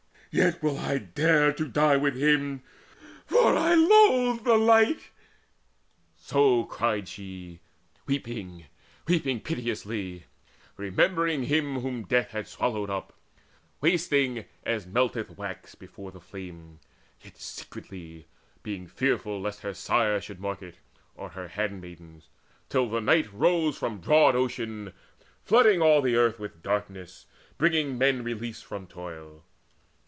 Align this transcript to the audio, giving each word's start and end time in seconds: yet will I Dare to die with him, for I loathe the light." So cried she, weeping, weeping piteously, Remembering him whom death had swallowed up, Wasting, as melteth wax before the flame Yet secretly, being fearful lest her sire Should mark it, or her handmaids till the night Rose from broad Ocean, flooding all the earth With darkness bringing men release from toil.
yet 0.33 0.63
will 0.63 0.77
I 0.79 0.97
Dare 0.97 1.51
to 1.51 1.67
die 1.67 1.97
with 1.97 2.15
him, 2.15 2.63
for 3.25 3.57
I 3.57 3.73
loathe 3.73 4.45
the 4.45 4.55
light." 4.55 5.09
So 6.15 6.63
cried 6.63 7.09
she, 7.09 7.59
weeping, 8.05 8.67
weeping 9.05 9.41
piteously, 9.41 10.23
Remembering 10.77 11.43
him 11.43 11.81
whom 11.81 12.03
death 12.03 12.31
had 12.31 12.47
swallowed 12.47 12.89
up, 12.89 13.11
Wasting, 13.81 14.45
as 14.63 14.87
melteth 14.87 15.35
wax 15.37 15.75
before 15.75 16.13
the 16.13 16.21
flame 16.21 16.79
Yet 17.21 17.35
secretly, 17.35 18.27
being 18.63 18.87
fearful 18.87 19.41
lest 19.41 19.63
her 19.63 19.73
sire 19.73 20.21
Should 20.21 20.39
mark 20.39 20.61
it, 20.61 20.77
or 21.13 21.31
her 21.31 21.49
handmaids 21.49 22.29
till 22.69 22.87
the 22.87 23.01
night 23.01 23.27
Rose 23.33 23.77
from 23.77 23.97
broad 23.97 24.37
Ocean, 24.37 24.93
flooding 25.43 25.81
all 25.81 26.01
the 26.01 26.15
earth 26.15 26.39
With 26.39 26.63
darkness 26.63 27.25
bringing 27.57 27.97
men 27.97 28.23
release 28.23 28.61
from 28.61 28.87
toil. 28.87 29.43